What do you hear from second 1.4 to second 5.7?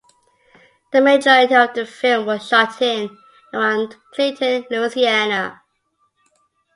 of the film was shot in and around Clinton, Louisiana.